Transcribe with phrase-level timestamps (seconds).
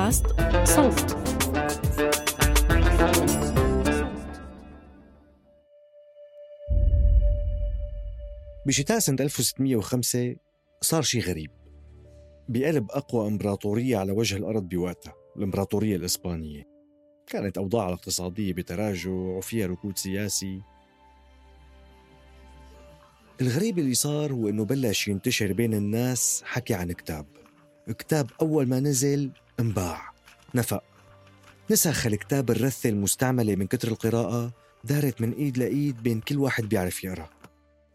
[0.00, 0.26] بودكاست
[0.64, 1.16] صوت.
[8.66, 10.36] بشتاء سنة 1605
[10.80, 11.50] صار شيء غريب.
[12.48, 16.62] بقلب أقوى إمبراطورية على وجه الأرض بوقتها الإمبراطورية الإسبانية.
[17.26, 20.60] كانت أوضاعها الاقتصادية بتراجع وفيها ركود سياسي.
[23.40, 27.26] الغريب اللي صار هو إنه بلش ينتشر بين الناس حكي عن كتاب.
[27.98, 30.12] كتاب أول ما نزل انباع.
[30.54, 30.82] نفق.
[31.70, 34.52] نسخ الكتاب الرثة المستعملة من كتر القراءة
[34.84, 37.28] دارت من إيد لإيد بين كل واحد بيعرف يقرأ.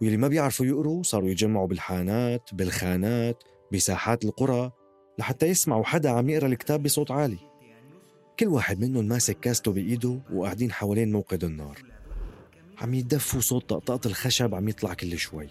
[0.02, 4.72] واللي ما بيعرفوا يقروا صاروا يتجمعوا بالحانات بالخانات بساحات القرى
[5.20, 7.40] لحتى يسمعوا حدا عم يقرأ الكتاب بصوت عالي.
[8.40, 11.78] كل واحد منهم ماسك كاسته بإيده وقاعدين حوالين موقد النار.
[12.82, 15.48] عم يتدفوا صوت طقطقة الخشب عم يطلع كل شوي.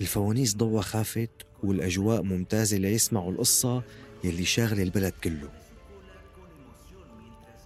[0.00, 1.30] الفوانيس ضوء خافت
[1.62, 3.82] والأجواء ممتازة ليسمعوا القصة
[4.24, 5.48] يلي شاغلة البلد كله.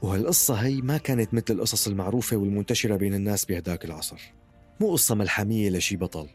[0.02, 4.20] وهالقصة هي ما كانت مثل القصص المعروفة والمنتشرة بين الناس بهداك العصر.
[4.80, 6.28] مو قصة ملحمية لشي بطل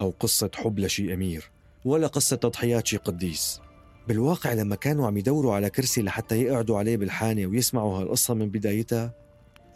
[0.00, 1.50] أو قصة حب لشي أمير
[1.84, 3.60] ولا قصة تضحيات شي قديس.
[4.08, 9.14] بالواقع لما كانوا عم يدوروا على كرسي لحتى يقعدوا عليه بالحانة ويسمعوا هالقصة من بدايتها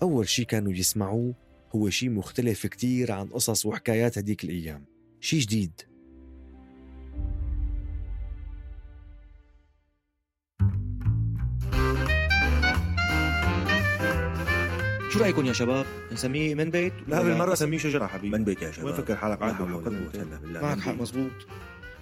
[0.03, 1.35] أول شي كانوا يسمعوه
[1.75, 4.85] هو شي مختلف كتير عن قصص وحكايات هديك الأيام.
[5.21, 5.81] شي جديد.
[15.15, 18.71] شو رايكم يا شباب؟ نسميه من بيت؟ لا بالمرة سميه شجرة حبيبي من بيت يا
[18.71, 20.61] شباب وين فكر حالك حول ولا بالله.
[20.63, 20.93] معك حق.
[20.93, 21.31] مزبوط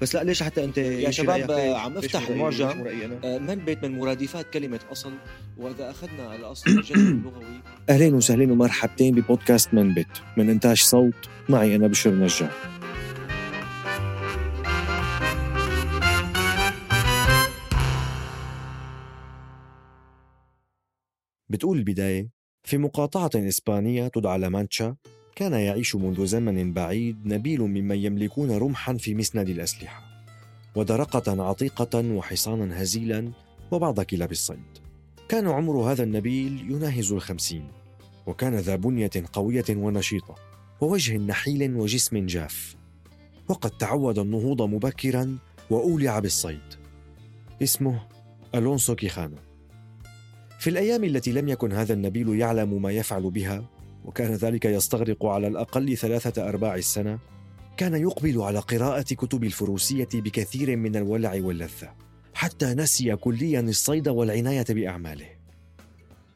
[0.02, 2.86] بس لا ليش حتى أنت يا شباب رأيك؟ عم افتح؟ المعجم؟
[3.24, 5.12] آه، من بيت من مرادفات كلمة أصل
[5.56, 11.76] وإذا أخذنا الأصل الجذر اللغوي أهلين وسهلين ومرحبتين ببودكاست من بيت من إنتاج صوت معي
[11.76, 12.50] أنا بشر نجار
[21.48, 24.96] بتقول البداية في مقاطعة إسبانية تدعى لامانتشا
[25.36, 30.02] كان يعيش منذ زمن بعيد نبيل ممن يملكون رمحا في مسند الأسلحة
[30.76, 33.32] ودرقة عتيقة وحصانا هزيلا
[33.70, 34.78] وبعض كلاب الصيد.
[35.28, 37.68] كان عمر هذا النبيل يناهز الخمسين
[38.26, 40.34] وكان ذا بنية قوية ونشيطة
[40.80, 42.76] ووجه نحيل وجسم جاف.
[43.48, 45.38] وقد تعود النهوض مبكرا
[45.70, 46.60] وأولع بالصيد.
[47.62, 48.02] اسمه
[48.54, 49.36] ألونسو كيخانو.
[50.62, 53.64] في الأيام التي لم يكن هذا النبيل يعلم ما يفعل بها
[54.04, 57.18] وكان ذلك يستغرق على الأقل ثلاثة أرباع السنة
[57.76, 61.94] كان يقبل على قراءة كتب الفروسية بكثير من الولع واللذة
[62.34, 65.26] حتى نسي كليا الصيد والعناية بأعماله.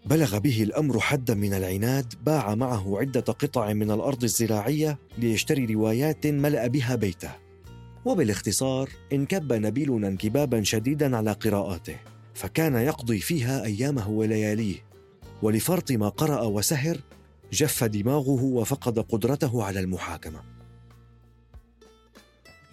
[0.06, 6.26] بلغ به الأمر حدا من العناد باع معه عدة قطع من الأرض الزراعية ليشتري روايات
[6.26, 7.30] ملأ بها بيته.
[8.04, 12.15] وبالاختصار انكب نبيل انكبابا شديدا على قراءاته.
[12.36, 14.84] فكان يقضي فيها أيامه ولياليه.
[15.42, 17.00] ولفرط ما قرأ وسهر
[17.52, 20.40] جف دماغه وفقد قدرته على المحاكمة.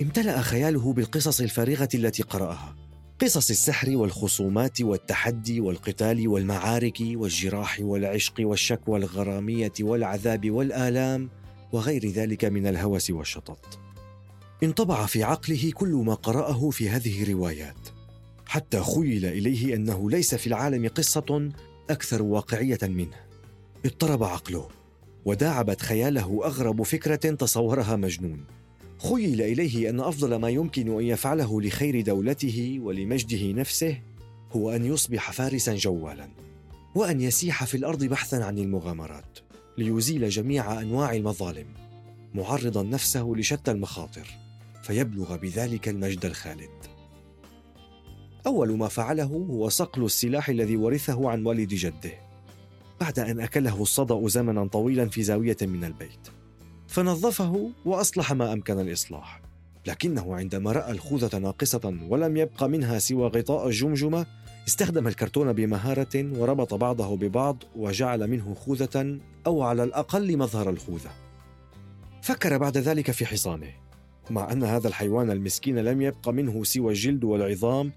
[0.02, 2.76] امتلأ خياله بالقصص الفارغة التي قرأها.
[3.22, 11.30] قصص السحر والخصومات والتحدي والقتال والمعارك والجراح والعشق والشكوى الغراميه والعذاب والآلام
[11.72, 13.80] وغير ذلك من الهوس والشطط.
[14.64, 17.93] انطبع في عقله كل ما قرأه في هذه الروايات.
[18.54, 21.50] حتى خيل إليه أنه ليس في العالم قصة
[21.90, 23.18] أكثر واقعية منه.
[23.86, 24.68] اضطرب عقله
[25.26, 28.46] وداعبت خياله أغرب فكرة تصورها مجنون.
[29.10, 34.02] خيل إليه أن أفضل ما يمكن أن يفعله لخير دولته ولمجده نفسه
[34.52, 36.28] هو أن يصبح فارسا جوالا
[36.96, 39.40] وأن يسيح في الأرض بحثا عن المغامرات
[39.78, 41.68] ليزيل جميع أنواع المظالم
[42.34, 44.28] معرضا نفسه لشتى المخاطر
[44.84, 46.83] فيبلغ بذلك المجد الخالد.
[48.48, 52.12] أول ما فعله هو صقل السلاح الذي ورثه عن والد جده
[53.02, 56.28] بعد أن أكله الصدأ زمنا طويلا في زاوية من البيت.
[56.88, 59.42] فنظفه وأصلح ما أمكن الإصلاح.
[59.88, 64.26] لكنه عندما رأى الخوذة ناقصة ولم يبق منها سوى غطاء الجمجمه
[64.68, 71.10] استخدم الكرتون بمهارة وربط بعضه ببعض وجعل منه خوذة أو على الأقل مظهر الخوذة.
[72.22, 73.72] فكر بعد ذلك في حصانه.
[74.30, 77.92] ومع أن هذا الحيوان المسكين لم يبق منه سوى الجلد والعظام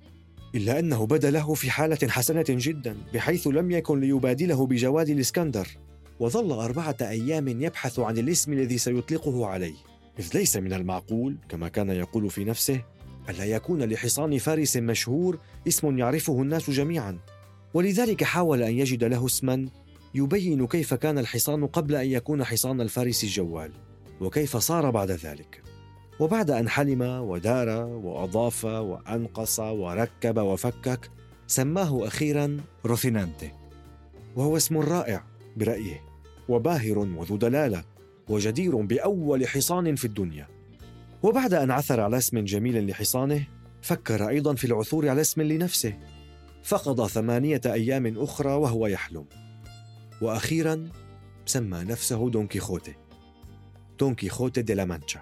[0.57, 5.69] إلا أنه بدا له في حالة حسنة جدا بحيث لم يكن ليبادله بجواد الإسكندر.
[6.21, 9.75] وظل أربعة أيام يبحث عن الاسم الذي سيطلقه عليه.
[10.19, 12.81] إذ ليس من المعقول كما كان يقول في نفسه
[13.29, 15.39] ألا يكون لحصان فارس مشهور
[15.69, 17.19] اسم يعرفه الناس جميعا.
[17.75, 19.69] ولذلك حاول أن يجد له اسما
[20.15, 23.73] يبين كيف كان الحصان قبل أن يكون حصان الفارس الجوال
[24.21, 25.66] وكيف صار بعد ذلك.
[26.21, 31.11] وبعد أن حلم ودار وأضاف وأنقص وركب وفكك
[31.47, 33.53] سماه أخيرا روثينانتي
[34.37, 35.25] وهو اسم رائع
[35.57, 36.05] برأيه
[36.49, 37.85] وباهر وذو دلالة
[38.29, 40.49] وجدير بأول حصان في الدنيا.
[41.23, 43.47] وبعد أن عثر على اسم جميل لحصانه
[43.83, 45.99] فكر أيضا في العثور على اسم لنفسه.
[46.63, 49.25] فقضى ثمانية أيام أخرى وهو يحلم.
[50.23, 50.89] وأخيرا
[51.47, 52.95] سمى نفسه دون كيخوتي
[53.99, 55.21] دون كيخوتي دي لا مانشا.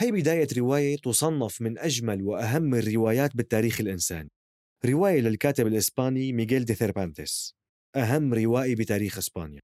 [0.00, 4.30] هي بداية رواية تصنف من أجمل وأهم الروايات بالتاريخ الإنساني
[4.84, 7.54] رواية للكاتب الإسباني ميغيل دي ثيربانتس
[7.96, 9.60] أهم روائي بتاريخ إسبانيا.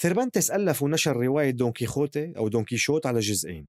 [0.00, 3.66] ثيربانتس ألف ونشر رواية دون كيخوتي أو دون كيشوت على جزئين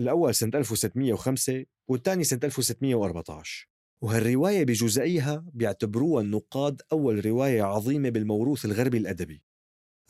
[0.00, 3.68] الأول سنة 1605 والثاني سنة 1614
[4.02, 9.42] وهالرواية بجزئيها بيعتبروها النقاد أول رواية عظيمة بالموروث الغربي الأدبي.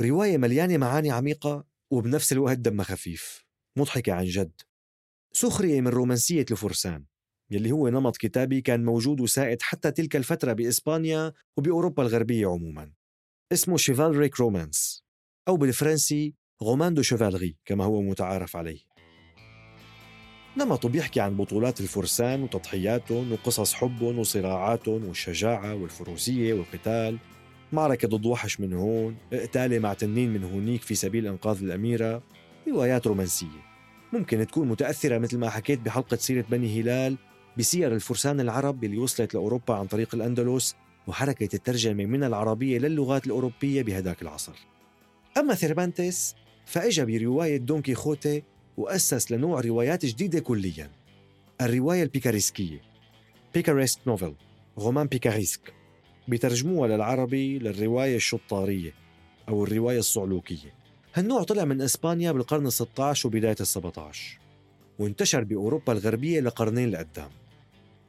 [0.01, 3.45] رواية مليانة معاني عميقة وبنفس الوقت دمها خفيف
[3.79, 4.68] مضحكة عن جد.
[5.41, 7.05] سخرية من رومانسية الفرسان
[7.51, 12.93] يلي هو نمط كتابي كان موجود وسائد حتى تلك الفترة بإسبانيا وبأوروبا الغربية عموما.
[13.53, 15.05] اسمه chivalric romance
[15.49, 18.81] أو بالفرنسي roman de chevalerie كما هو متعارف عليه.
[20.57, 27.19] نمطه بيحكي عن بطولات الفرسان وتضحياتهم وقصص حبهم وصراعاتهم والشجاعة والفروسية والقتال.
[27.73, 32.23] معركة ضد وحش من هون قتالة مع تنين من هونيك في سبيل إنقاذ الأميرة.
[32.69, 33.68] روايات رومانسية.
[34.13, 37.17] ممكن تكون متأثرة مثل ما حكيت بحلقة سيرة بني هلال
[37.59, 40.77] بسير الفرسان العرب اللي وصلت لأوروبا عن طريق الأندلس
[41.07, 44.53] وحركة الترجمة من العربية للغات الأوروبية بهداك العصر.
[45.37, 46.35] أما ثيربانتس
[46.67, 48.43] فإجا برواية دون كيخوتي
[48.77, 50.91] وأسس لنوع روايات جديدة كليا.
[51.61, 52.81] الرواية البيكاريسكية
[53.55, 54.35] picaresque novel
[54.79, 55.73] roman picaresque
[56.29, 58.93] بترجموها للعربي للرواية الشطارية
[59.49, 60.78] أو الرواية الصعلوكية.
[61.15, 64.17] هالنوع طلع من إسبانيا بالقرن ال16 وبداية ال17
[64.99, 67.31] وانتشر بأوروبا الغربية لقرنين لقدام.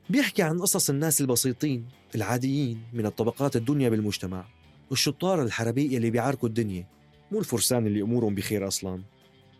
[0.09, 1.85] بيحكي عن قصص الناس البسيطين
[2.15, 4.45] العاديين من الطبقات الدنيا بالمجتمع
[4.89, 6.87] والشطار الحربية اللي بيعاركوا الدنيا
[7.31, 9.03] مو الفرسان اللي أمورهم بخير أصلا.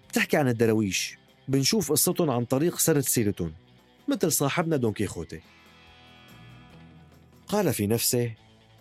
[0.09, 3.53] بتحكي عن الدراويش بنشوف قصتهم عن طريق سرد سيرتهم
[4.07, 5.39] مثل صاحبنا دون كيخوتي.
[7.47, 8.33] قال في نفسه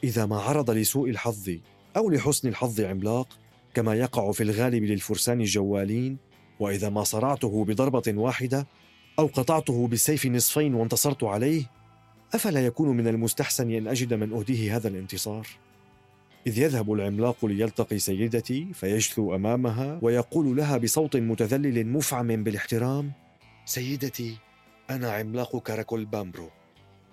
[0.05, 1.51] إذا ما عرض لسوء الحظ
[1.97, 3.29] أو لحسن الحظ عملاق
[3.79, 6.19] كما يقع في الغالب للفرسان الجوالين
[6.61, 8.67] وإذا ما صرعته بضربة واحدة
[9.19, 11.71] أو قطعته بالسيف نصفين وانتصرت عليه
[12.35, 15.47] أفلا يكون من المستحسن أن أجد من أهديه هذا الانتصار؟
[16.47, 23.13] إذ يذهب العملاق ليلتقي سيدتي فيجثو أمامها ويقول لها بصوت متذلل مفعم بالاحترام
[23.65, 24.37] سيدتي
[24.91, 26.51] أنا عملاق كاراكوليامبرو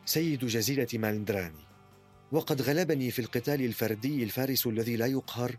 [0.05, 1.65] سيد جزيرة مالندراني
[2.31, 5.55] وقد غلبني في القتال الفردي الفارس الذي لا يقهر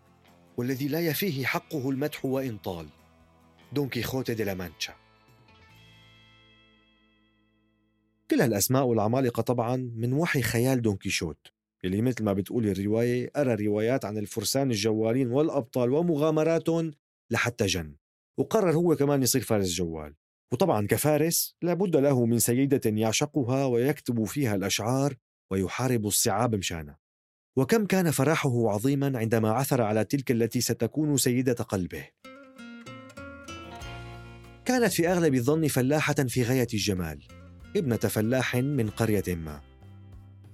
[0.57, 2.89] والذي لا يفيه حقه المدح وإن طال.
[3.73, 4.95] دون كيخوتي دي لا مانشا
[8.31, 11.47] كل هالأسماء والعمالقة طبعا من وحي خيال دون كيشوت
[11.85, 16.93] اللي مثل ما بتقول الرواية قرا روايات عن الفرسان الجوالين والأبطال ومغامراتهم
[17.31, 17.97] لحتى جن.
[18.39, 20.15] وقرر هو كمان يصير فارس جوال.
[20.53, 25.17] وطبعا كفارس لابد له من سيدة يعشقها ويكتب فيها الأشعار
[25.51, 26.99] ويحارب الصعاب مشانها
[27.57, 32.05] وكم كان فرحه عظيما عندما عثر على تلك التي ستكون سيدة قلبه.
[34.65, 37.23] كانت في أغلب الظن فلاحة في غاية الجمال
[37.77, 39.61] ابنة فلاح من قرية ما.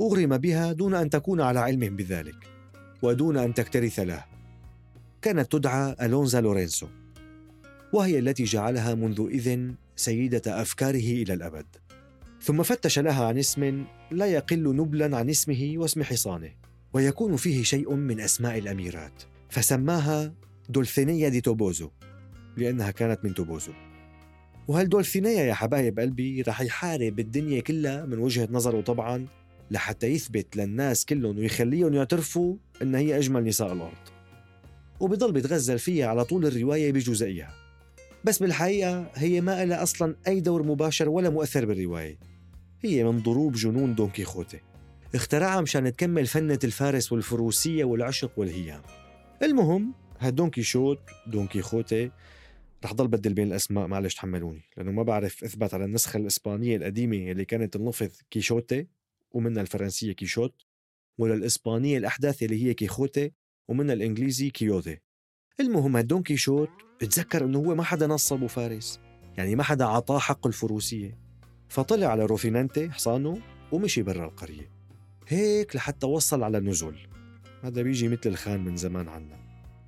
[0.00, 2.36] أغرم بها دون أن تكون على علم بذلك
[3.02, 4.24] ودون أن تكترث له.
[5.22, 6.86] كانت تدعى ألونزا لورينسو
[7.92, 11.66] وهي التي جعلها منذ إذن سيدة أفكاره إلى الأبد.
[12.42, 16.62] ثم فتش لها عن اسم لا يقل نبلا عن اسمه واسم حصانه.
[16.92, 20.34] ويكون فيه شيء من أسماء الأميرات فسماها
[20.68, 21.90] دولثينيا دي توبوزو
[22.56, 23.72] لأنها كانت من توبوزو.
[24.68, 29.26] وهالدولثينيا يا حبايب قلبي رح يحارب الدنيا كلها من وجهة نظره طبعا
[29.70, 34.08] لحتى يثبت للناس كلهم ويخليهم يعترفوا إن هي أجمل نساء الأرض.
[35.00, 37.54] وبضل بيتغزل فيها على طول الرواية بجزئيها.
[38.24, 42.18] بس بالحقيقة هي ما لها أصلا أي دور مباشر ولا مؤثر بالرواية.
[42.80, 44.60] هي من ضروب جنون دون كيخوتي.
[45.14, 48.82] اخترعها مشان تكمل فنة الفارس والفروسية والعشق والهيام.
[49.42, 52.10] المهم هالدون كيشوت دون كيخوتي
[52.84, 57.30] رح ضل بدل بين الأسماء معلش تحملوني لأنه ما بعرف اثبت على النسخة الإسبانية القديمة
[57.30, 58.86] اللي كانت تنلفظ كيشوتي
[59.30, 60.66] ومنها الفرنسية كيشوت
[61.18, 63.32] ولا الإسبانية الأحدث اللي هي كيخوتي
[63.68, 64.98] ومنها الإنجليزي كيوتي.
[65.60, 69.00] المهم هالدون كيشوت بتذكر إنه هو ما حدا نصبه فارس
[69.36, 71.18] يعني ما حدا عطاه حق الفروسية.
[71.68, 73.38] فطلع على روسينانتي حصانه
[73.72, 74.81] ومشي برا القرية.
[75.28, 76.96] هيك لحتى وصل على النزل
[77.62, 79.38] هذا بيجي مثل الخان من زمان عنا.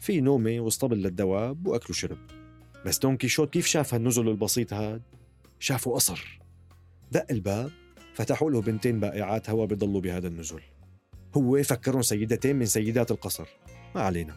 [0.01, 2.19] في نومة واسطبل للدواب وأكل وشرب.
[2.87, 5.03] بس دون كيشوت كيف شاف هالنزل البسيط هاد؟
[5.59, 6.41] شافه قصر.
[7.13, 7.71] دق الباب
[8.15, 10.61] فتحوا له بنتين بائعات هوا بيضلوا بهذا النزل
[11.37, 13.49] هو فكرهم سيدتين من سيدات القصر.
[13.95, 14.37] ما علينا.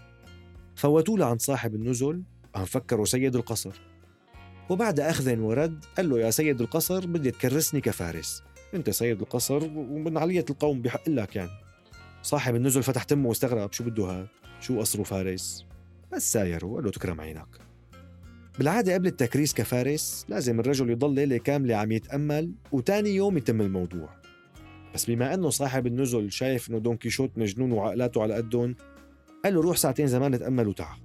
[0.76, 2.24] فوتوا عند صاحب النزل
[2.56, 3.82] عم فكروا سيد القصر.
[4.70, 8.44] وبعد أخذ ورد قال له يا سيد القصر بدي تكرسني كفارس.
[8.74, 11.52] انت سيد القصر ومن علية القوم بحق لك يعني.
[12.24, 14.28] صاحب النزل فتح تمه واستغرب شو بده هاد؟
[14.62, 15.66] شو قصره فارس؟
[16.12, 17.48] بس ساير وقال له تكرم عينك.
[18.60, 24.10] بالعادة قبل التكريس كفارس لازم الرجل يضل ليلة كاملة عم يتأمل وتاني يوم يتم الموضوع.
[24.94, 28.76] بس بما أنه صاحب النزل شايف أنه دون كيشوت مجنون وعقلاته على قدهم
[29.44, 30.98] قال له روح ساعتين زمان تأمل وتعا.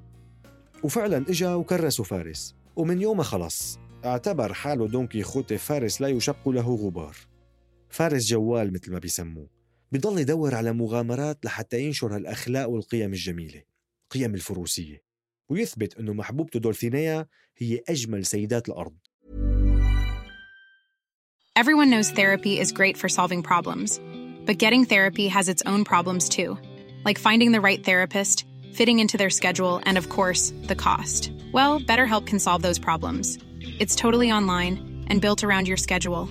[0.82, 2.54] وفعلا إجا وكرسوا فارس.
[2.76, 7.16] ومن يومها خلص اعتبر حاله دون كيخوتي فارس لا يشق له غبار.
[7.92, 9.48] فارس جوال مثل ما بيسموه
[9.92, 13.62] بضل يدور على مغامرات لحتى ينشر هالأخلاق والقيم الجميلة
[14.10, 15.02] قيم الفروسية
[15.48, 18.94] ويثبت أنه محبوبته دولثينيا هي أجمل سيدات الأرض
[21.54, 24.00] Everyone knows therapy is great for solving problems,
[24.46, 26.56] but getting therapy has its own problems too,
[27.04, 31.30] like finding the right therapist, fitting into their schedule, and of course, the cost.
[31.52, 33.38] Well, BetterHelp can solve those problems.
[33.82, 36.30] It's totally online and built around your schedule.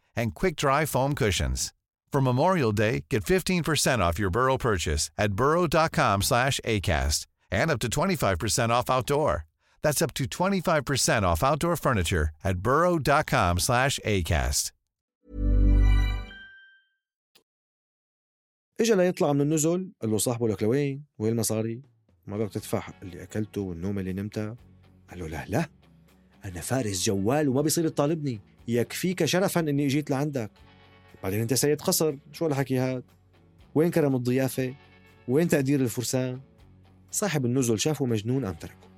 [0.16, 1.72] and quick-dry foam cushions.
[2.12, 7.78] For Memorial Day, get 15% off your Burrow purchase at burrow.com slash ACAST and up
[7.80, 9.44] to 25% off outdoor.
[9.82, 14.72] That's up to 25% off outdoor furniture at burrow.com slash ACAST.
[18.80, 21.82] اجى ليطلع من النزل قال له صاحبه لك لوين؟ وين المصاري؟
[22.26, 24.56] ما بدك تدفع اللي اكلته والنوم اللي نمتها؟
[25.10, 25.68] قال له لا لا
[26.44, 28.40] انا فارس جوال وما بيصير تطالبني
[28.75, 30.51] يكفيك شرفا إني أجيت لعندك
[31.23, 33.03] بعدين أنت سيد قصر شو الحكي هاد؟
[33.75, 34.73] وين كرم الضيافة؟
[35.27, 36.39] وين تقدير الفرسان؟
[37.11, 38.91] صاحب النزل شافه مجنون قام تركه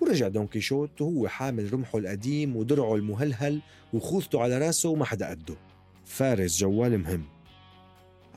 [0.00, 3.62] ورجع دون كيشوت وهو حامل رمحه القديم ودرعه المهلهل
[3.92, 5.54] وخوذته على راسه وما حدا قده
[6.04, 7.24] فارس جوال مهم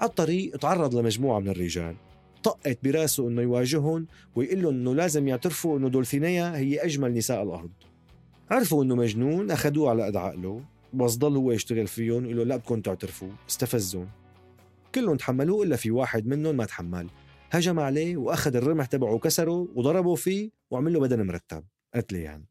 [0.02, 1.96] على الطريق تعرض لمجموعة من الرجال
[2.44, 7.72] طقت براسه إنه يواجههم ويقول إنه لازم يعترفوا إنه دولفينيا هي أجمل نساء الأرض
[8.52, 12.82] عرفوا إنه مجنون اخذوه على قد عقله بس ضل هو يشتغل فيهم يقول لا بدكم
[12.82, 14.10] تعترفوا استفزهم.
[14.96, 17.10] كلهم تحملوه إلا في واحد منهم ما تحمل.
[17.52, 21.66] هجم عليه وأخذ الرمح تبعه وكسره وضربه فيه وعمل له بدن مرتب.
[21.96, 22.46] قتله يعني.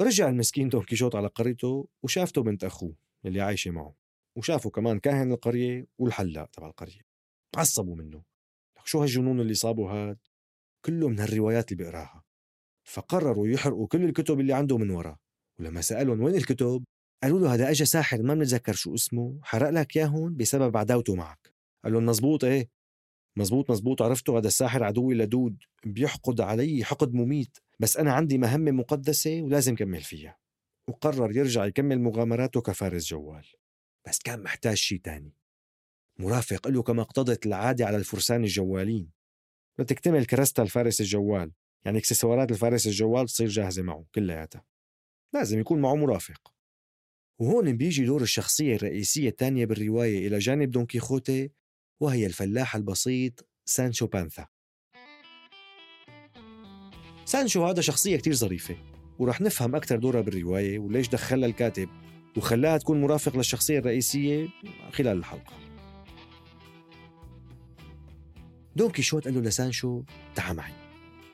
[0.00, 2.94] رجع المسكين دون كيشوت على قريته وشافته بنت أخوه
[3.24, 3.94] اللي عايشة معه.
[4.36, 7.00] وشافوا كمان كاهن القرية والحلاق تبع القرية.
[7.56, 8.22] عصبوا منه.
[8.78, 10.18] لك شو هالجنون اللي صابه هاد؟
[10.84, 12.27] كله من هالروايات اللي بيقراها.
[12.88, 15.18] فقرروا يحرقوا كل الكتب اللي عنده من وراه
[15.60, 16.84] ولما سألهم وين الكتب؟
[17.22, 21.52] قالوا له هذا اجى ساحر ما بنتذكر شو اسمه حرق لك ياهن بسبب عداوته معك.
[21.84, 22.68] قال لهم مزبوط إيه
[23.38, 28.70] مزبوط مزبوط عرفته هذا الساحر عدوي لدود بيحقد علي حقد مميت بس أنا عندي مهمة
[28.70, 30.38] مقدسة ولازم كمل فيها.
[30.88, 33.46] وقرر يرجع يكمل مغامراته كفارس جوال.
[34.06, 35.34] بس كان محتاج شيء تاني.
[36.18, 39.10] مرافق له كما اقتضت العادة على الفرسان الجوالين.
[39.78, 41.52] لتكتمل كرستة الفارس الجوال.
[41.84, 44.64] يعني إكسسوارات الفارس الجوال تصير جاهزة معه كلياتها.
[45.34, 46.54] لازم يكون معه مرافق.
[47.40, 51.50] وهون بيجي دور الشخصية الرئيسية الثانية بالرواية إلى جانب دون كيخوتي
[52.00, 54.46] وهي الفلاح البسيط سانشو بانثا.
[57.24, 58.76] سانشو هذا شخصية كتير ظريفة
[59.18, 61.88] ورح نفهم أكثر دورها بالرواية وليش دخلها الكاتب
[62.36, 64.48] وخلاها تكون مرافق للشخصية الرئيسية
[64.92, 65.52] خلال الحلقة.
[68.76, 70.02] دون كيشوت قال له لسانشو
[70.34, 70.87] تعا معي.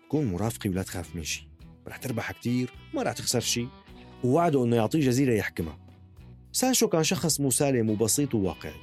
[0.08, 1.48] كون مرافقي ولا تخاف من شي.
[1.88, 3.66] رح تربح كتير ما رح تخسر شي.
[4.24, 5.78] ووعده إنه يعطيه جزيرة يحكمها.
[6.52, 8.74] سانشو كان شخص مسالم وبسيط وواقعي.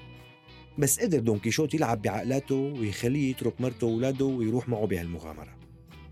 [0.77, 5.57] بس قدر دون كيشوت يلعب بعقلاته ويخليه يترك مرته وولاده ويروح معه بهالمغامرة.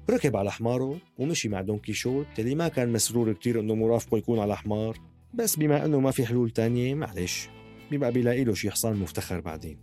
[0.09, 4.39] ركب على حماره ومشي مع دون كيشوت اللي ما كان مسرور كتير إنه مرافقه يكون
[4.39, 4.97] على حمار.
[5.33, 7.49] بس بما إنه ما في حلول تانية معلش
[7.91, 9.79] بيبقى بيلاقي له شي حصان مفتخر بعدين.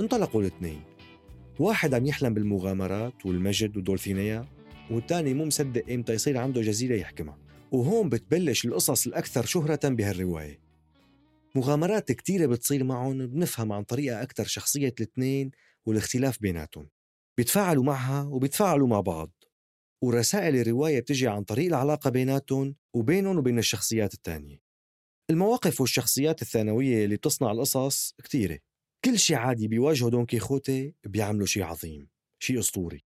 [0.00, 0.80] انطلقوا الاثنين.
[1.58, 4.48] واحد عم يحلم بالمغامرات والمجد ودولفينيا
[4.90, 7.38] والتاني مو مصدق إمتى يصير عنده جزيرة يحكمها.
[7.72, 10.60] وهون بتبلش القصص الأكثر شهرة بهالرواية.
[11.54, 15.50] مغامرات كتيرة بتصير معهم بنفهم عن طريقة أكثر شخصية الاثنين
[15.86, 16.88] والاختلاف بيناتهم.
[17.36, 19.32] بيتفاعلوا معها وبيتفاعلوا مع بعض.
[20.02, 24.60] ورسائل الرواية بتجي عن طريق العلاقة بيناتهم وبينهم وبين الشخصيات الثانية.
[25.30, 28.58] المواقف والشخصيات الثانوية اللي بتصنع القصص كتيرة.
[29.04, 32.08] كل شي عادي بيواجهه دون كيخوتي بيعملوا شي عظيم
[32.38, 33.04] شي أسطوري.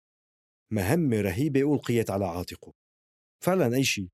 [0.71, 2.73] مهمة رهيبة ألقيت على عاتقه.
[3.40, 4.11] فعلا أي شي.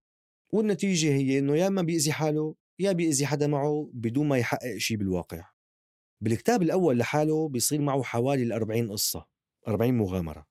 [0.52, 4.96] والنتيجة هي إنه يا ما بيأذي حاله يا بيأذي حدا معه بدون ما يحقق شي
[4.96, 5.48] بالواقع.
[6.20, 9.26] بالكتاب الأول لحاله بيصير معه حوالي الأربعين قصة
[9.68, 10.46] أربعين مغامرة.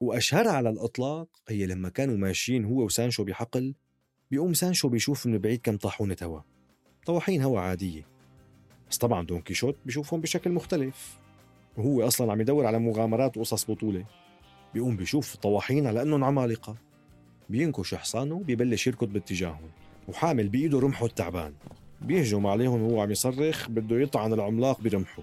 [0.00, 3.74] وأشهرها على الإطلاق هي لما كانوا ماشيين هو وسانشو بحقل
[4.30, 6.40] بيقوم سانشو بيشوف من بعيد كم طاحونة هوا.
[7.06, 8.13] طواحين هوا عادية.
[8.94, 11.18] بس طبعا دون كيشوت بيشوفهم بشكل مختلف.
[11.76, 14.04] وهو أصلا عم يدور على مغامرات وقصص بطولة.
[14.74, 16.76] بيقوم بيشوف طواحين على أنهم عمالقة.
[17.48, 19.70] بينكش حصانه بيبلش يركض باتجاههم.
[20.08, 21.54] وحامل بإيده رمحه التعبان.
[22.02, 25.22] بيهجم عليهم وهو عم يصرخ بده يطعن العملاق برمحه.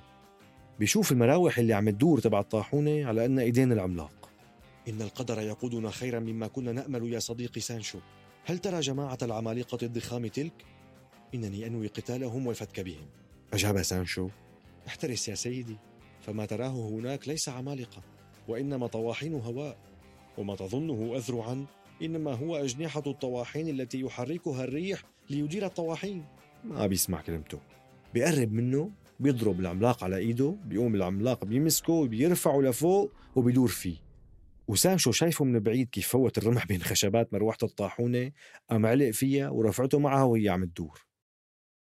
[0.80, 4.30] بيشوف المراوح اللي عم تدور تبع الطاحونة على أن إيدين العملاق.
[4.88, 8.00] إن القدر يقودنا خيرا مما كنا نأمل يا صديقي سانشو.
[8.46, 10.66] هل ترى جماعة العمالقة الضخام تلك؟
[11.36, 13.21] إنني أنوي قتالهم والفتك بهم.
[13.54, 14.30] أجاب سانشو
[14.88, 15.78] احترس يا سيدي
[16.22, 18.02] فما تراه هناك ليس عمالقة
[18.48, 19.78] وإنما طواحين هواء
[20.38, 21.66] وما تظنه أذرعا
[22.02, 26.26] إنما هو أجنحة الطواحين التي يحركها الريح ليدير الطواحين.
[26.64, 27.60] ما بيسمع كلمته.
[28.14, 33.98] بيقرب منه بيضرب العملاق على إيده بيقوم العملاق بيمسكه بيرفعه لفوق وبيدور فيه.
[34.68, 38.32] وسانشو شايفه من بعيد كيف فوت الرمح بين خشبات مروحة الطاحونة
[38.70, 41.11] قام علق فيها ورفعته معها وهي عم تدور.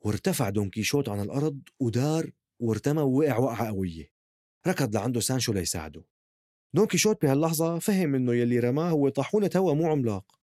[0.00, 4.10] وارتفع دون كيشوت عن الأرض ودار وارتمى ووقع وقعة قوية.
[4.66, 6.04] ركض لعنده سانشو ليساعده.
[6.74, 10.40] دون كيشوت بهاللحظة فهم إنه يلي رماه هو طاحونة هوا مو عملاق.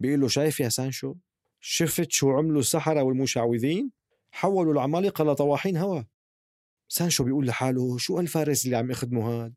[0.00, 1.14] بيقول له شايف يا سانشو؟
[1.60, 3.90] شفت شو عملوا السحرة والمشعوذين؟
[4.30, 6.02] حولوا العمالقة لطواحين هوا.
[6.88, 9.54] سانشو بيقول لحاله شو هالفارس اللي عم يخدمه هاد؟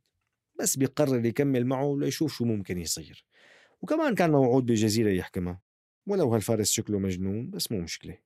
[0.59, 3.25] بس بيقرر يكمل معه ليشوف شو ممكن يصير.
[3.81, 5.61] وكمان كان موعود بجزيرة يحكمها.
[6.07, 8.17] ولو هالفارس شكله مجنون بس مو مشكلة.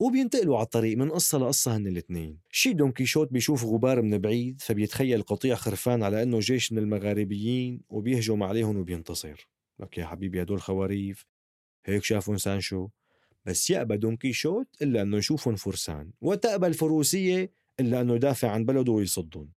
[0.00, 4.60] وبينتقلوا على الطريق من قصة لقصة هن الاثنين شي دون كيشوت بيشوف غبار من بعيد
[4.60, 9.48] فبيتخيل قطيع خرفان على إنه جيش من المغاربيين وبيهجم عليهم وبينتصر.
[9.80, 11.26] لك يا حبيبي هدول خواريف
[11.86, 12.88] هيك شافهم سانشو
[13.44, 18.92] بس يأبى دون كيشوت إلا أنه يشوفهم فرسان وتأبى الفروسية إلا أنه يدافع عن بلده
[18.92, 19.50] ويصدهم.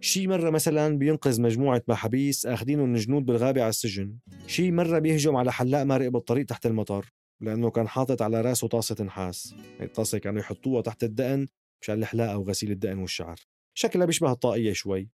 [0.00, 4.16] شي مرة مثلا بينقذ مجموعة محابيس آخدينهم جنود بالغابة على السجن.
[4.46, 9.04] شي مرة بيهجم على حلاق مارق بالطريق تحت المطر لأنه كان حاطط على رأسه طاسة
[9.04, 11.46] نحاس الطاسة كانوا يحطوها تحت الدقن
[11.82, 13.36] مشان الحلاقة وغسيل الدقن والشعر.
[13.74, 15.08] شكلها بيشبه الطاقية شوي.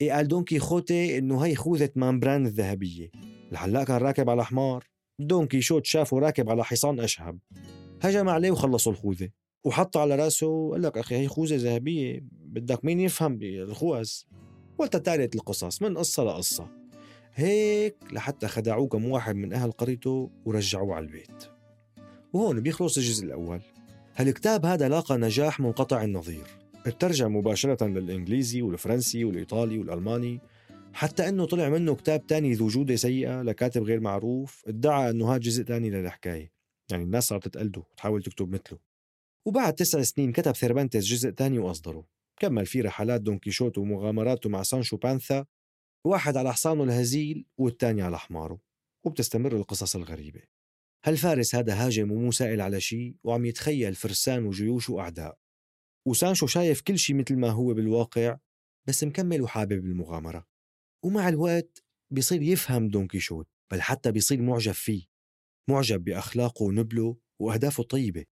[0.00, 3.10] إيه قال دون كيخوتي إنه هي خوذة مامبران الذهبية.
[3.52, 4.84] الحلاق كان راكب على حمار.
[5.18, 7.38] دون كيشوت شافه راكب على حصان أشهب.
[8.02, 9.30] هجم عليه وخلصه الخوذة.
[9.64, 14.10] وحط على رأسه وقال لك أخي هي خوذة ذهبية بدك مين يفهم بالخوذ؟
[14.78, 16.68] وتتالت القصص من قصة لقصة.
[17.34, 21.61] هيك لحتى خدعوه كم واحد من أهل قريته ورجعوه على البيت.
[22.32, 23.60] وهون بيخلص الجزء الأول.
[24.16, 26.46] هالكتاب هذا لاقى نجاح منقطع النظير.
[26.86, 30.40] اترجم مباشرة للإنجليزي والفرنسي والإيطالي والألماني.
[30.92, 35.38] حتى أنه طلع منه كتاب تاني ذو جودة سيئة لكاتب غير معروف ادعى أنه هذا
[35.38, 36.52] جزء تاني للحكاية.
[36.90, 38.78] يعني الناس صارت تقلده وتحاول تكتب مثله.
[39.46, 42.06] وبعد تسع سنين كتب ثيربانتس جزء تاني وأصدره.
[42.40, 45.44] كمل فيه رحلات دون كيشوت ومغامراته مع سانشو بانثا
[46.06, 48.58] واحد على حصانه الهزيل والتاني على حماره.
[49.04, 50.51] وبتستمر القصص الغريبة.
[51.04, 55.38] هالفارس هذا هاجم ومو سائل على شيء وعم يتخيل فرسان وجيوش وأعداء؟
[56.08, 58.38] وسانشو شايف كل شيء مثل ما هو بالواقع
[58.88, 60.46] بس مكمل وحابب المغامرة.
[61.04, 65.04] ومع الوقت بيصير يفهم دون كيشوت بل حتى بيصير معجب فيه.
[65.70, 68.24] معجب بأخلاقه ونبله وأهدافه الطيبة.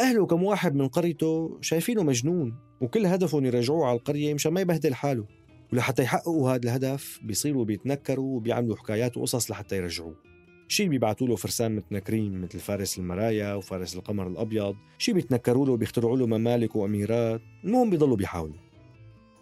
[0.00, 4.94] أهله كم واحد من قريته شايفينه مجنون وكل هدفهم يرجعوه على القرية مشان ما يبهدل
[4.94, 5.41] حاله.
[5.72, 10.32] ولحتى يحققوا هذا الهدف بيصيروا بيتنكروا وبيعملوا حكايات وقصص لحتى يرجعوه
[10.72, 16.16] شي بيبعتوا له فرسان متنكرين مثل فارس المرايا وفارس القمر الأبيض، شي بيتنكروا له بيخترعوا
[16.16, 18.56] له ممالك وأميرات، المهم بيضلوا بيحاولوا.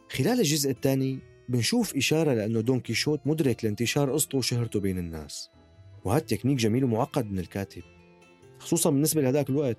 [0.09, 5.51] خلال الجزء الثاني بنشوف إشارة لأنه دون كيشوت مدرك لانتشار قصته وشهرته بين الناس.
[6.05, 7.83] وهذا تكنيك جميل ومعقد من الكاتب
[8.59, 9.79] خصوصا بالنسبة لهذاك الوقت.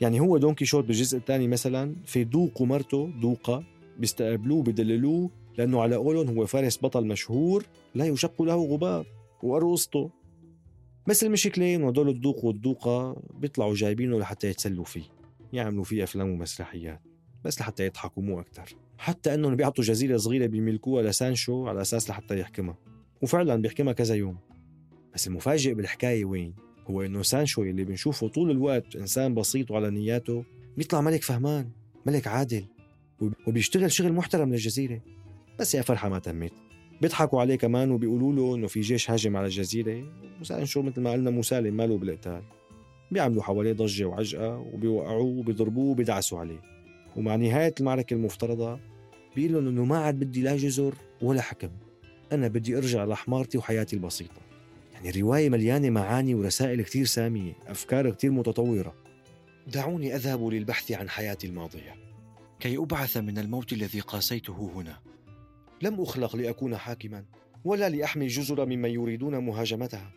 [0.00, 3.64] يعني هو دون كيشوت بالجزء الثاني مثلا في دوق ومرته دوقة
[3.98, 9.06] بيستقبلوه بدللوه لأنه على قولهم هو فارس بطل مشهور لا يشق له غبار
[9.42, 10.10] وقروا قصته
[11.06, 15.02] بس المشكلة إنه هدول الدوق والدوقة بيطلعوا جايبينه لحتى يتسلوا فيه
[15.52, 17.00] يعملوا فيه أفلام ومسرحيات
[17.44, 22.38] بس لحتى يضحكوا مو أكثر حتى إنهم بيعطوا جزيرة صغيرة بيملكوها لسانشو على أساس لحتى
[22.38, 22.78] يحكمها
[23.22, 24.38] وفعلا بيحكمها كذا يوم.
[25.14, 26.54] بس المفاجئ بالحكاية وين؟
[26.90, 30.44] هو إنه سانشو اللي بنشوفه طول الوقت إنسان بسيط وعلى نياته
[30.76, 31.70] بيطلع ملك فهمان
[32.06, 32.64] ملك عادل
[33.46, 35.00] وبيشتغل شغل محترم للجزيرة.
[35.60, 36.52] بس يا فرحة ما تمت
[37.00, 40.04] بيضحكوا عليه كمان وبيقولوا له إنه في جيش هاجم على الجزيرة.
[40.40, 42.42] وسانشو مثل ما قلنا مسالم ماله بالقتال
[43.10, 46.60] بيعملوا حواليه ضجة وعجقة وبيوقعوه وبيضربوه وبيدعسوا عليه.
[47.16, 48.80] ومع نهاية المعركة المفترضة
[49.36, 51.70] بيقول لهم إنه ما عاد بدي لا جزر ولا حكم.
[52.32, 54.40] أنا بدي أرجع لحمارتي وحياتي البسيطة.
[54.94, 58.94] يعني الرواية مليانة معاني ورسائل كتير سامية أفكار كتير متطورة.
[59.66, 61.94] دعوني أذهب للبحث عن حياتي الماضية.
[62.60, 65.09] كي أبعث من الموت الذي قاسيته هنا.
[65.82, 67.24] لم أخلق لأكون حاكما
[67.64, 70.12] ولا لأحمي الجزر ممن يريدون مهاجمتها.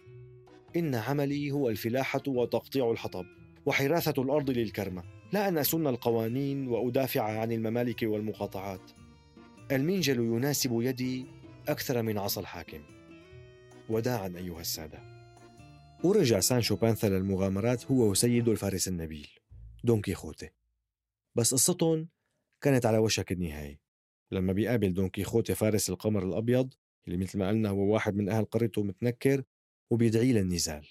[0.76, 3.26] إن عملي هو الفلاحة وتقطيع الحطب
[3.66, 5.04] وحراثة الأرض للكرمة.
[5.34, 8.92] لا أن أسن القوانين وأدافع عن الممالك والمقاطعات.
[9.72, 11.26] المنجل يناسب يدي
[11.68, 12.84] أكثر من عصا الحاكم.
[13.90, 15.00] وداعا أيها السادة.
[16.04, 19.28] ورجع سانشو بانثا للمغامرات هو وسيده الفارس النبيل
[19.84, 20.50] دون كيخوتي
[21.36, 22.08] بس قصتهم
[22.62, 23.83] كانت على وشك النهاية.
[24.34, 26.74] لما بيقابل دون كيخوتي فارس القمر الأبيض
[27.08, 29.44] اللي مثل ما قلنا هو واحد من أهل قريته متنكر
[29.90, 30.88] وبيدعيه للنزال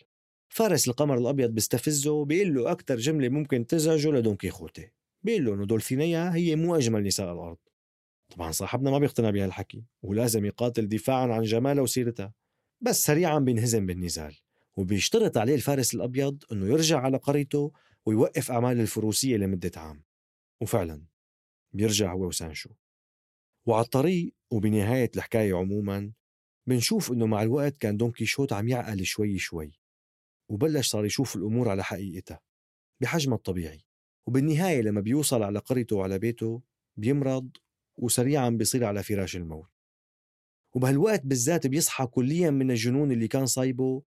[0.49, 4.91] فارس القمر الأبيض بيستفزه وبيقول له أكثر جملة ممكن تزعجه لدون كيخوتي
[5.23, 7.59] بيقول له إنه دولثينيا هي مو أجمل نساء الأرض.
[8.31, 12.35] طبعا صاحبنا ما بيقتنع بهالحكي ولازم يقاتل دفاعا عن جمالها وسيرتها
[12.81, 14.37] بس سريعا بينهزم بالنزال
[14.77, 17.73] وبيشترط عليه الفارس الأبيض أنه يرجع على قريته
[18.07, 20.03] ويوقف أعمال الفروسية لمدة عام.
[20.61, 21.03] وفعلا
[21.73, 22.71] بيرجع هو وسانشو.
[23.67, 26.13] وعلى الطريق وبنهاية الحكاية عموما
[26.67, 29.73] بنشوف أنه مع الوقت كان دون كيشوت عم يعقل شوي شوي
[30.49, 32.41] وبلش صار يشوف الأمور على حقيقتها
[33.03, 33.85] بحجمها الطبيعي.
[34.27, 36.63] وبالنهاية لما بيوصل على قريته وعلى بيته
[36.97, 37.51] بيمرض
[37.99, 39.69] وسريعا بيصير على فراش الموت.
[40.75, 44.03] وبهالوقت بالذات بيصحى كليا من الجنون اللي كان صايبه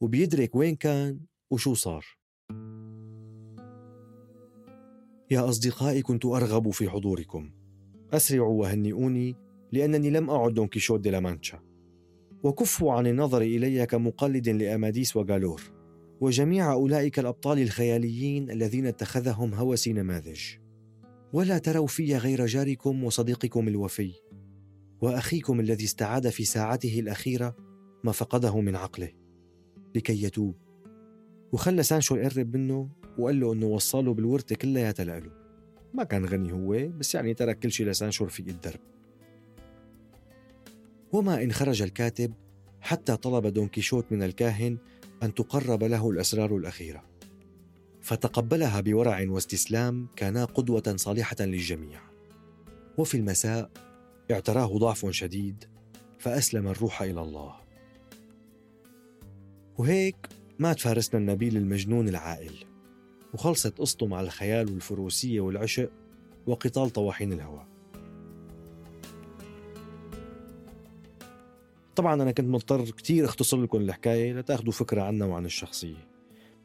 [0.00, 2.06] وبيدرك وين كان وشو صار.
[5.30, 7.65] يا أصدقائي كنت أرغب في حضوركم.
[8.12, 9.36] أسرعوا وهنئوني
[9.72, 11.60] لأنني لم أعد دون كيشوت دي لامانشا
[12.42, 15.76] وكفوا عن النظر إلي كمقلد لأماديس وغالور
[16.20, 20.40] وجميع أولئك الأبطال الخياليين الذين اتخذهم هوسي نماذج.
[21.32, 24.12] ولا تروا في غير جاركم وصديقكم الوفي
[25.00, 27.56] وأخيكم الذي استعاد في ساعته الأخيرة
[28.04, 29.08] ما فقده من عقله.
[29.94, 30.54] لكي يتوب.
[31.52, 32.88] وخلى سانشو يقرب منه
[33.18, 35.45] وقال له إنه وصى له بالورثة كلياتها له
[35.96, 38.80] ما كان غني هو بس يعني ترك كل شيء لسانشو رفيق الدرب.
[41.12, 42.32] وما إن خرج الكاتب
[42.80, 44.78] حتى طلب دون كيشوت من الكاهن
[45.22, 47.04] أن تقرب له الأسرار الأخيرة.
[48.00, 52.00] فتقبلها بورع واستسلام كانا قدوة صالحة للجميع.
[52.98, 53.70] وفي المساء
[54.30, 55.64] اعتراه ضعف شديد
[56.18, 57.54] فأسلم الروح إلى الله.
[59.78, 60.16] وهيك
[60.58, 62.75] مات فارسنا النبيل المجنون العائل.
[63.34, 65.90] وخلصت قصته مع الخيال والفروسية والعشق
[66.46, 67.66] وقتال طواحين الهوى
[71.96, 76.08] طبعا أنا كنت مضطر كتير أختصر لكم الحكاية لتأخذوا فكرة عنا وعن الشخصية.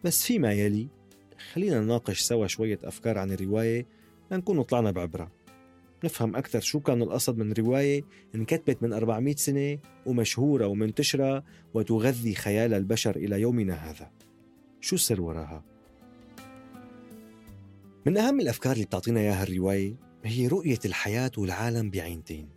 [0.04, 0.88] بس فيما يلي
[1.54, 3.86] خلينا نناقش سوا شوية أفكار عن الرواية
[4.32, 5.32] لنكون طلعنا بعبرة.
[6.04, 8.04] نفهم أكثر شو كان القصد من رواية
[8.36, 11.44] انكتبت من 400 سنة ومشهورة ومنتشرة
[11.74, 14.12] وتغذي خيال البشر إلى يومنا هذا.
[14.82, 15.71] شو السر وراها؟
[18.06, 22.50] من أهم الأفكار اللي بتعطينا إياها الرواية هي رؤية الحياة والعالم بعينتين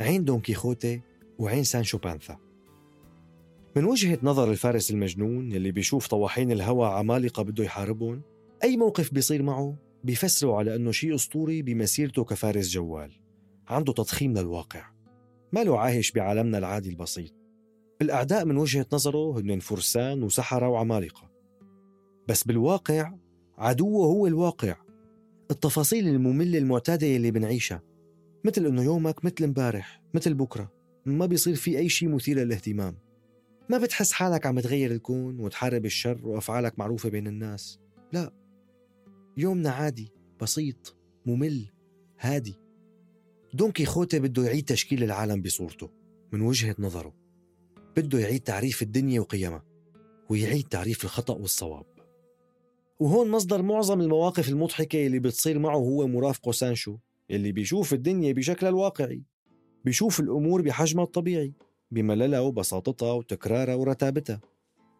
[0.00, 1.00] عين دون كيخوتي
[1.38, 2.38] وعين سانشو بانثا
[3.76, 8.22] من وجهة نظر الفارس المجنون يلي بيشوف طواحين الهوى عمالقة بده يحاربهم
[8.64, 13.12] أي موقف بيصير معه بيفسره على أنه شيء أسطوري بمسيرته كفارس جوال
[13.68, 14.84] عنده تضخيم للواقع.
[15.52, 17.32] ما له عايش بعالمنا العادي البسيط.
[18.02, 21.30] الأعداء من وجهة نظره هن فرسان وسحرة وعمالقة.
[22.28, 23.12] بس بالواقع
[23.58, 24.76] عدوه هو الواقع.
[25.50, 27.82] التفاصيل المملة المعتادة اللي بنعيشها.
[28.44, 30.72] مثل إنه يومك مثل امبارح مثل بكرة.
[31.06, 32.96] ما بيصير في أي شيء مثير للاهتمام.
[33.70, 37.78] ما بتحس حالك عم تغير الكون وتحارب الشر وأفعالك معروفة بين الناس.
[38.12, 38.32] لا.
[39.36, 41.66] يومنا عادي بسيط ممل
[42.20, 42.60] هادي.
[43.54, 45.90] دون كيخوتي بده يعيد تشكيل العالم بصورته
[46.32, 47.14] من وجهة نظره.
[47.96, 49.64] بده يعيد تعريف الدنيا وقيمها
[50.30, 51.93] ويعيد تعريف الخطأ والصواب.
[53.04, 56.96] وهون مصدر معظم المواقف المضحكة اللي بتصير معه هو مرافقه سانشو
[57.30, 59.22] اللي بيشوف الدنيا بشكلها الواقعي
[59.84, 61.52] بيشوف الأمور بحجمها الطبيعي
[61.90, 64.40] بمللها وبساطتها وتكرارها ورتابتها.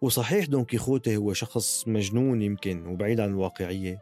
[0.00, 4.00] وصحيح دون كيخوتي هو شخص مجنون يمكن وبعيد عن الواقعية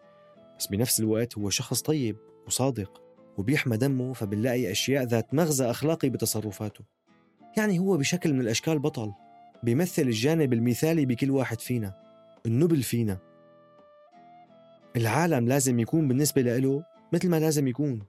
[0.59, 3.03] بس بنفس الوقت هو شخص طيب وصادق
[3.39, 6.85] وبيحمى دمه فبنلاقي أشياء ذات مغزى أخلاقي بتصرفاته.
[7.57, 9.13] يعني هو بشكل من الأشكال بطل
[9.63, 11.95] بيمثل الجانب المثالي بكل واحد فينا
[12.47, 13.32] النبل فينا.
[14.97, 18.03] العالم لازم يكون بالنسبة له مثل ما لازم يكون.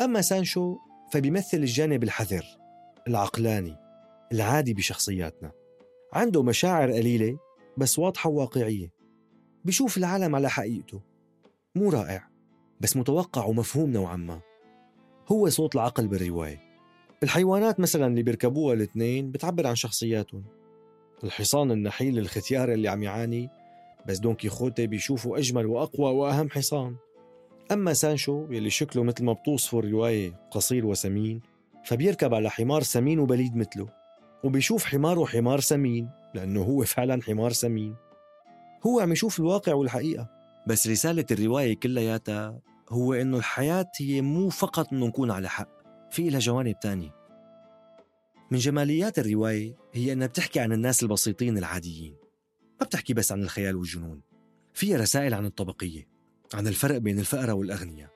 [0.00, 0.78] أما سانشو
[1.12, 2.44] فبيمثل الجانب الحذر
[3.08, 3.76] العقلاني
[4.32, 5.52] العادي بشخصياتنا.
[6.12, 7.38] عنده مشاعر قليلة
[7.78, 8.92] بس واضحة وواقعية.
[9.64, 11.00] بيشوف العالم على حقيقته.
[11.74, 12.28] مو رائع
[12.80, 14.40] بس متوقع ومفهوم نوعا ما.
[15.28, 16.60] هو صوت العقل بالرواية.
[17.22, 20.44] الحيوانات مثلا اللي بيركبوها الاثنين بتعبر عن شخصياتهم.
[21.24, 23.48] الحصان النحيل الختيار اللي عم يعاني
[24.06, 26.96] بس دون كيخوتي بيشوفوا أجمل وأقوى وأهم حصان.
[27.72, 31.40] أما سانشو يلي شكله مثل ما بتوصفه الرواية قصير وسمين
[31.84, 33.88] فبيركب على حمار سمين وبليد مثله
[34.44, 37.96] وبيشوف حماره حمار سمين لأنه هو فعلا حمار سمين.
[38.86, 40.28] هو عم يشوف الواقع والحقيقة.
[40.66, 45.68] بس رسالة الرواية كلياتها هو إنه الحياة هي مو فقط إنه نكون على حق
[46.10, 47.14] في لها جوانب تانية.
[48.50, 52.23] من جماليات الرواية هي إنها بتحكي عن الناس البسيطين العاديين.
[52.80, 54.20] ما بتحكي بس عن الخيال والجنون.
[54.74, 56.08] فيها رسائل عن الطبقية
[56.54, 58.10] عن الفرق بين الفقراء والأغنياء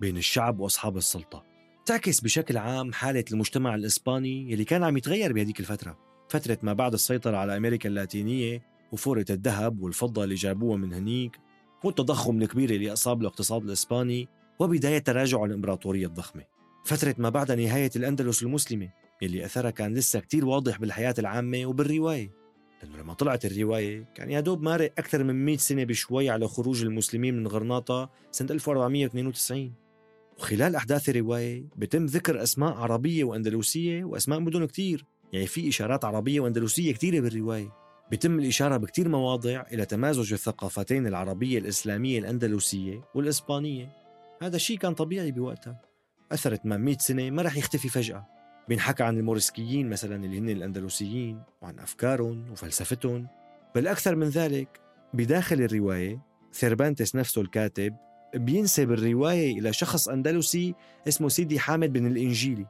[0.00, 1.44] بين الشعب وأصحاب السلطة.
[1.86, 5.98] تعكس بشكل عام حالة المجتمع الإسباني يلي كان عم يتغير بهذيك الفترة.
[6.28, 11.38] فترة ما بعد السيطرة على أمريكا اللاتينية وفورة الذهب والفضة اللي جابوها من هنيك
[11.84, 16.44] والتضخم الكبير اللي أصاب الاقتصاد الإسباني وبداية تراجع الإمبراطورية الضخمة.
[16.84, 18.90] فترة ما بعد نهاية الأندلس المسلمة
[19.22, 22.41] يلي أثرها كان لسه كتير واضح بالحياة العامة وبالرواية.
[22.82, 26.82] لأنه لما طلعت الرواية كان يا دوب مارق أكثر من 100 سنة بشوي على خروج
[26.84, 29.72] المسلمين من غرناطة سنة 1492
[30.38, 35.04] وخلال أحداث الرواية بتم ذكر أسماء عربية وأندلسية وأسماء مدن كتير.
[35.32, 37.72] يعني في إشارات عربية وأندلسية كتيرة بالرواية.
[38.12, 43.96] بتم الإشارة بكتير مواضع إلى تمازج الثقافتين العربية الإسلامية الأندلسية والإسبانية.
[44.42, 45.80] هذا الشيء كان طبيعي بوقتها.
[46.32, 48.26] أثر 800 سنة ما رح يختفي فجأة.
[48.68, 53.26] بينحكى عن الموريسكيين مثلا اللي هن الأندلسيين وعن أفكارهم وفلسفتهم
[53.74, 54.80] بل أكثر من ذلك
[55.14, 56.20] بداخل الرواية
[56.52, 57.96] ثيربانتس نفسه الكاتب
[58.34, 60.74] بينسب الرواية إلى شخص أندلسي
[61.08, 62.66] اسمه سيدي حامد بن الإنجيلي.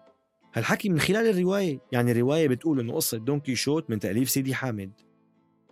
[0.55, 4.93] هالحكي من خلال الرواية يعني الرواية بتقول إنه قصة دون كيشوت من تأليف سيدي حامد.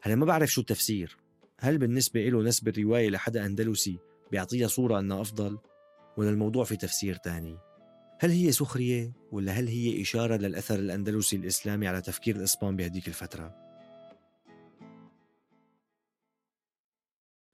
[0.03, 1.17] هلأ ما بعرف شو التفسير.
[1.59, 3.99] هل بالنسبة له نسب الرواية لحدا أندلسي
[4.31, 5.59] بيعطيها صورة أنها أفضل
[6.17, 7.59] ولا الموضوع في تفسير تاني؟
[8.23, 13.55] هل هي سخرية ولا هل هي إشارة للأثر الأندلسي الإسلامي على تفكير الإسبان بهديك الفترة؟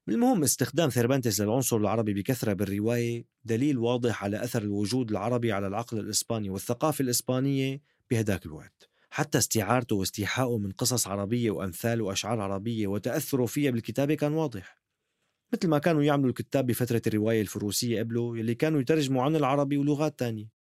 [0.07, 5.99] بالمهم استخدام ثيربانتس للعنصر العربي بكثرة بالرواية دليل واضح على أثر الوجود العربي على العقل
[5.99, 8.91] الإسباني والثقافة الإسبانية بهداك الوقت.
[9.11, 14.83] حتى استعارته واستيحائه من قصص عربية وأمثال وأشعار عربية وتأثره فيها بالكتابة كان واضح.
[15.53, 20.19] مثل ما كانوا يعملوا الكتاب بفترة الرواية الفروسية قبله يلي كانوا يترجموا عن العربي ولغات
[20.19, 20.56] تانية.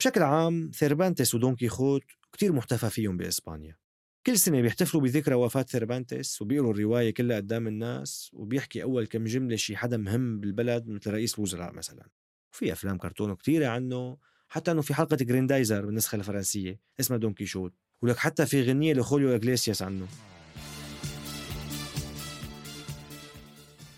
[0.00, 3.76] بشكل عام ثيربانتس ودون كيخوت كتير محتفى فيهم بإسبانيا.
[4.26, 9.56] كل سنة بيحتفلوا بذكرى وفاة ثيربانتس وبيقروا الرواية كلها قدام الناس وبيحكي أول كم جملة
[9.56, 12.08] شي حدا مهم بالبلد مثل رئيس الوزراء مثلا.
[12.52, 14.16] وفي أفلام كرتون كتيرة عنه
[14.48, 19.34] حتى أنه في حلقة جريندايزر بالنسخة الفرنسية اسمها دون كيشوت ولك حتى في غنية لخوليو
[19.34, 20.06] إغليسياس عنه.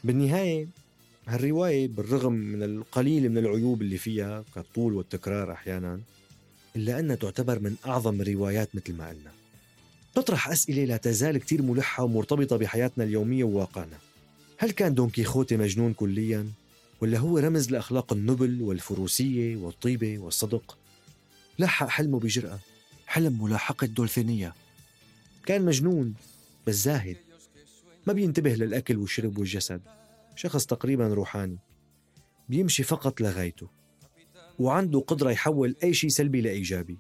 [0.04, 0.68] بالنهاية
[1.28, 6.00] هالرواية بالرغم من القليل من العيوب اللي فيها كالطول والتكرار أحيانا
[6.76, 9.30] إلا أنها تعتبر من أعظم الروايات مثل ما قلنا.
[10.14, 13.98] تطرح أسئلة لا تزال كتير ملحة ومرتبطة بحياتنا اليومية وواقعنا.
[14.58, 16.46] هل كان دون كيخوتي مجنون كليا؟
[17.00, 20.78] ولا هو رمز لأخلاق النبل والفروسية والطيبة والصدق؟
[21.58, 22.58] لحق حلمه بجرأة.
[23.06, 24.54] حلم ملاحقة دولفينية
[25.46, 26.14] كان مجنون
[26.66, 27.16] بس زاهد.
[28.06, 29.80] ما بينتبه للأكل والشرب والجسد.
[30.38, 31.58] شخص تقريبا روحاني.
[32.48, 33.68] بيمشي فقط لغايته
[34.58, 36.98] وعنده قدرة يحول أي شيء سلبي لإيجابي.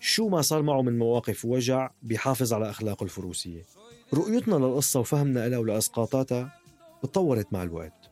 [0.00, 3.62] شو ما صار معه من مواقف وجع بيحافظ على أخلاقه الفروسية.
[4.14, 6.52] رؤيتنا للقصة وفهمنا لها ولأسقاطاتها
[7.02, 8.10] تطورت مع الوقت.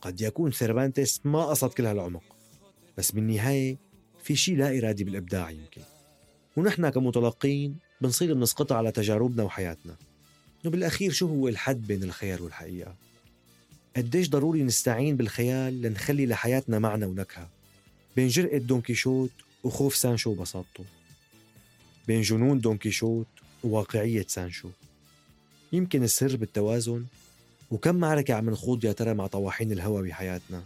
[0.00, 2.36] قد يكون سيرفانتس ما قصد كل هالعمق
[2.98, 3.78] بس بالنهاية
[4.22, 5.82] في شيء لا إرادي بالإبداع يمكن.
[6.56, 9.96] ونحن كمتلقين بنصير بنسقطها على تجاربنا وحياتنا.
[10.66, 13.11] وبالأخير شو هو الحد بين الخيال والحقيقة؟
[13.96, 17.48] قديش ضروري نستعين بالخيال لنخلي لحياتنا معنى ونكهة؟
[18.16, 19.30] بين جرأة دون كيشوت
[19.64, 20.84] وخوف سانشو بساطته
[22.06, 23.26] بين جنون دون كيشوت
[23.64, 24.68] وواقعية سانشو.
[25.72, 27.04] يمكن السر بالتوازن؟
[27.70, 30.64] وكم معركة عم نخوض يا ترى مع طواحين الهوا بحياتنا؟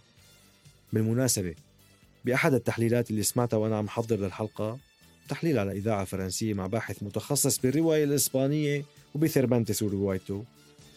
[0.92, 1.54] بالمناسبة
[2.24, 4.78] بأحد التحليلات اللي سمعتها وأنا عم حضر للحلقة
[5.28, 8.84] تحليل على إذاعة فرنسية مع باحث متخصص بالرواية الإسبانية
[9.14, 10.44] وبثربانتس وروايته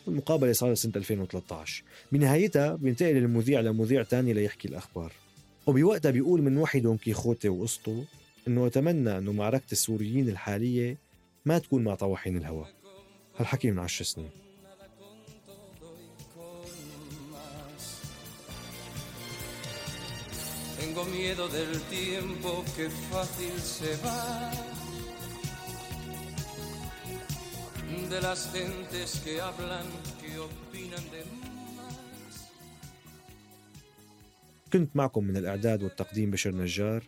[0.09, 5.11] المقابلة صارت سنة 2013 بنهايتها بينتقل المذيع لمذيع تاني ليحكي الأخبار.
[5.67, 8.05] وبوقتها بيقول من وحي دون كيخوتي وقصته
[8.47, 10.97] إنه أتمنى إنه معركة السوريين الحالية
[11.45, 12.65] ما تكون مع طواحين الهوى
[13.37, 14.29] هالحكي من عشر سنين.
[20.79, 24.78] Tengo miedo del tiempo que fácil se va.
[28.07, 29.87] De las gentes que hablan,
[30.19, 31.21] que opinan de
[34.73, 37.03] كنت معكم من الإعداد والتقديم بشر نجار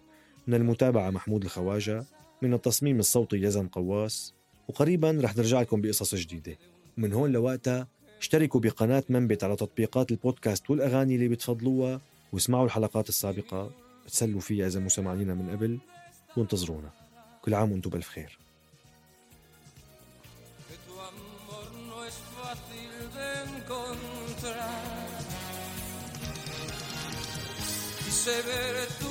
[0.48, 2.06] من المتابعة محمود الخواجة
[2.42, 4.34] من التصميم الصوتي يزن قواس
[4.68, 6.58] وقريبا رح نرجع لكم بقصص جديدة.
[6.98, 7.88] ومن هون لوقتها
[8.20, 12.02] اشتركوا بقناة منبت على تطبيقات البودكاست والأغاني اللي بتفضلوها
[12.34, 13.72] واسمعوا الحلقات السابقة
[14.06, 14.88] بتسلوا فيها إذا مو
[15.36, 15.80] من قبل
[16.38, 16.90] وانتظرونا.
[17.42, 18.41] كل عام وأنتم بألف خير
[28.24, 29.11] severte